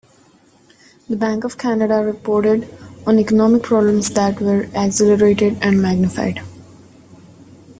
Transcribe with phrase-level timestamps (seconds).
[1.09, 2.67] The Bank of Canada reported
[3.05, 6.41] on economic problems that were accelerated and magnified.